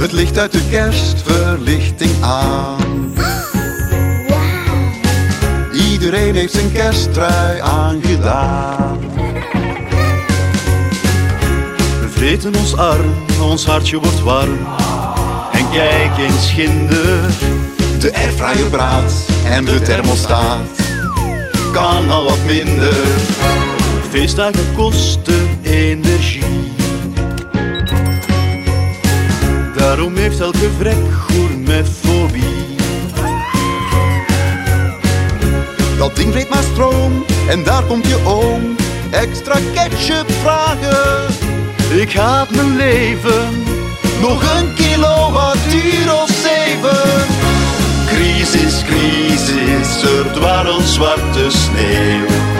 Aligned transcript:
Het 0.00 0.12
licht 0.12 0.38
uit 0.38 0.52
de 0.52 0.68
kerstverlichting 0.70 2.22
aan. 2.22 3.12
Iedereen 5.72 6.34
heeft 6.34 6.52
zijn 6.52 6.72
kersttrui 6.72 7.60
aangedaan. 7.60 8.98
We 12.00 12.08
vreten 12.10 12.54
ons 12.56 12.76
arm, 12.76 13.14
ons 13.42 13.66
hartje 13.66 13.98
wordt 13.98 14.20
warm. 14.20 14.58
En 15.52 15.70
kijk 15.70 16.18
eens 16.18 16.50
ginder, 16.50 17.20
De 18.00 18.14
airfryer 18.14 18.70
braadt 18.70 19.26
en 19.44 19.64
de 19.64 19.80
thermostaat 19.80 20.60
kan 21.72 22.10
al 22.10 22.24
wat 22.24 22.44
minder. 22.46 22.94
Feestdagen 24.18 24.74
kosten 24.74 25.58
energie. 25.62 26.72
Daarom 29.76 30.16
heeft 30.16 30.40
elke 30.40 30.70
vrek 30.78 31.12
gourmetfobie. 31.26 32.56
Dat 35.98 36.16
ding 36.16 36.32
vreet 36.32 36.48
maar 36.48 36.62
stroom 36.62 37.24
en 37.48 37.62
daar 37.64 37.82
komt 37.82 38.06
je 38.06 38.18
oom. 38.24 38.76
Extra 39.10 39.58
ketchup 39.74 40.30
vragen, 40.42 41.34
Ik 42.00 42.12
haat 42.14 42.50
mijn 42.50 42.76
leven, 42.76 43.64
nog 44.20 44.42
een 44.58 44.74
kilowattuur 44.74 46.14
of 46.22 46.30
zeven. 46.42 47.26
crisis, 48.06 48.82
crisis, 48.84 50.02
er 50.02 50.32
dwarrelt 50.32 50.84
zwarte 50.84 51.50
sneeuw. 51.50 52.57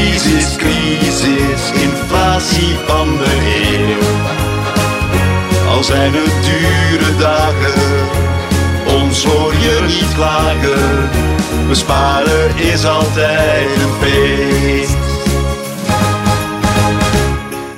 Crisis, 0.00 0.56
crisis, 0.56 1.72
inflatie 1.72 2.74
van 2.86 3.08
de 3.16 3.34
eeuw. 3.76 3.98
Al 5.68 5.84
zijn 5.84 6.12
het 6.14 6.32
dure 6.44 7.16
dagen, 7.16 8.08
ons 9.00 9.24
hoor 9.24 9.52
je 9.52 9.84
niet 9.86 10.14
klagen. 10.14 11.08
Besparen 11.68 12.56
is 12.56 12.84
altijd 12.84 13.66
een 13.66 13.92
feest. 14.00 14.96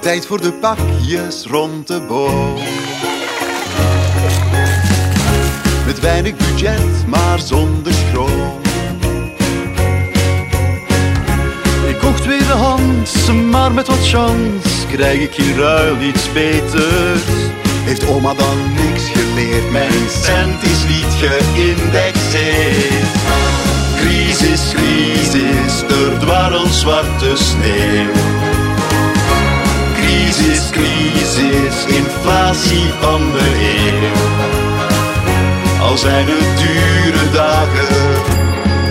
Tijd 0.00 0.26
voor 0.26 0.40
de 0.40 0.52
pakjes 0.52 1.44
rond 1.44 1.86
de 1.86 2.00
boom. 2.00 2.58
Met 5.86 6.00
weinig 6.00 6.36
budget, 6.36 7.06
maar 7.06 7.38
zonder 7.38 7.92
schroom. 7.92 8.63
Maar 13.50 13.72
met 13.72 13.86
wat 13.86 14.06
chance 14.06 14.86
krijg 14.86 15.20
ik 15.20 15.36
in 15.36 15.58
ruil 15.58 16.00
iets 16.00 16.32
beters. 16.32 17.22
Heeft 17.84 18.06
oma 18.06 18.34
dan 18.34 18.72
niks 18.72 19.02
geleerd? 19.12 19.70
Mijn 19.70 20.08
cent 20.08 20.62
is 20.62 20.84
niet 20.86 21.12
geïndexeerd. 21.20 23.14
Crisis, 23.96 24.72
crisis, 24.74 25.82
er 25.82 26.18
dwarrelt 26.18 26.74
zwarte 26.74 27.32
sneeuw. 27.34 28.12
Crisis, 29.94 30.70
crisis, 30.70 31.84
inflatie 31.86 32.92
van 33.00 33.32
de 33.32 33.50
eeuw. 33.78 34.22
Al 35.80 35.96
zijn 35.96 36.26
het 36.28 36.58
dure 36.58 37.30
dagen, 37.30 38.22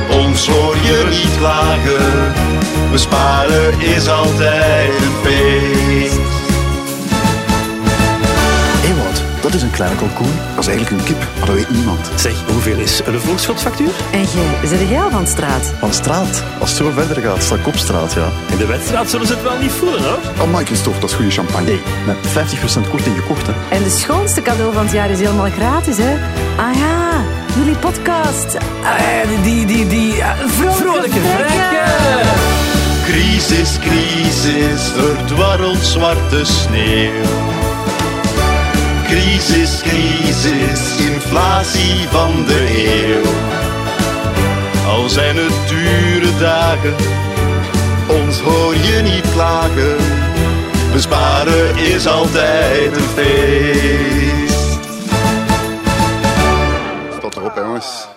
ons 0.10 0.48
hoor 0.48 0.76
je 0.76 1.06
niet 1.10 1.38
klagen. 1.38 2.53
Besparen 2.92 3.80
is 3.82 4.08
altijd 4.10 4.90
een 4.90 5.14
feest. 5.24 6.20
Ewout, 8.86 9.22
dat 9.42 9.54
is 9.54 9.62
een 9.62 9.72
kleine 9.72 9.96
kalkoen. 9.98 10.32
Dat 10.56 10.64
is 10.64 10.68
eigenlijk 10.68 11.00
een 11.02 11.06
kip, 11.06 11.28
maar 11.38 11.46
dat 11.46 11.56
weet 11.56 11.70
niemand. 11.70 12.10
Zeg, 12.16 12.34
hoeveel 12.48 12.78
is 12.78 13.02
een 13.06 13.20
voorschotfactuur? 13.20 13.90
En 14.12 14.20
jij, 14.22 14.68
zit 14.78 14.90
jij 14.90 15.02
al 15.02 15.10
van 15.10 15.28
straat? 15.28 15.74
Van 15.80 15.94
straat. 15.94 16.44
Als 16.60 16.70
het 16.70 16.80
zo 16.80 16.92
verder 16.92 17.22
gaat, 17.24 17.44
sta 17.44 17.56
ik 17.56 17.68
op 17.68 17.76
straat, 17.78 18.14
ja. 18.14 18.28
In 18.52 18.58
de 18.58 18.66
wedstrijd 18.66 19.10
zullen 19.10 19.28
ze 19.28 19.34
het 19.34 19.44
wel 19.44 19.58
niet 19.58 19.72
voelen, 19.72 20.04
hoor. 20.04 20.20
Oh, 20.42 20.52
Mike 20.54 20.66
Christophe, 20.66 21.00
dat 21.00 21.10
is 21.10 21.16
goede 21.16 21.32
champagne. 21.32 21.78
Met 22.06 22.18
50% 22.86 22.90
korting 22.90 23.16
gekocht, 23.18 23.48
hè. 23.48 23.54
En 23.70 23.84
de 23.84 23.90
schoonste 23.90 24.42
cadeau 24.42 24.74
van 24.74 24.84
het 24.84 24.94
jaar 24.94 25.10
is 25.10 25.20
helemaal 25.20 25.50
gratis, 25.50 25.98
hè? 25.98 26.14
Ah 26.58 26.76
ja, 26.76 27.22
jullie 27.56 27.76
podcast. 27.76 28.58
Ah, 28.84 29.44
die, 29.44 29.66
die, 29.66 29.88
die... 29.88 30.24
ah, 30.24 30.30
vrolijke, 30.48 31.20
vrekken. 31.20 32.53
Crisis, 33.06 33.80
crisis, 33.80 34.92
er 34.96 35.26
dwarrelt 35.26 35.86
zwarte 35.86 36.46
sneeuw. 36.46 37.12
Crisis, 39.08 39.82
crisis, 39.82 40.98
inflatie 40.98 42.08
van 42.10 42.46
de 42.46 42.66
eeuw. 43.06 43.32
Al 44.88 45.10
zijn 45.10 45.38
het 45.38 45.68
dure 45.68 46.38
dagen, 46.38 46.96
ons 48.08 48.40
hoor 48.40 48.74
je 48.74 49.02
niet 49.02 49.32
klagen. 49.32 49.96
Besparen 50.92 51.78
is 51.78 52.08
altijd 52.08 52.96
een 52.96 53.10
feest. 53.16 54.80
Staat 57.18 57.36
erop, 57.36 57.56
jongens. 57.56 58.13